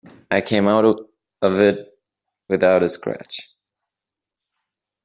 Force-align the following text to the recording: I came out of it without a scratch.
I 0.31 0.41
came 0.41 0.67
out 0.67 0.83
of 1.43 1.59
it 1.59 1.87
without 2.49 2.81
a 2.81 2.89
scratch. 2.89 3.49